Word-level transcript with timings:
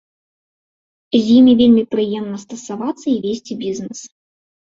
З 1.15 1.19
імі 1.37 1.53
вельмі 1.59 1.83
прыемна 1.93 2.37
стасавацца 2.45 3.05
і 3.11 3.13
весці 3.27 3.53
бізнес. 3.63 3.99